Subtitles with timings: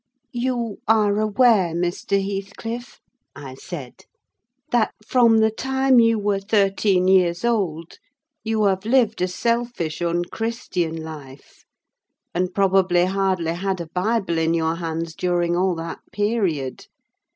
[0.33, 2.17] "You are aware, Mr.
[2.19, 2.99] Heathcliff,"
[3.35, 4.05] I said,
[4.71, 7.99] "that from the time you were thirteen years old
[8.43, 11.65] you have lived a selfish, unchristian life;
[12.33, 16.87] and probably hardly had a Bible in your hands during all that period.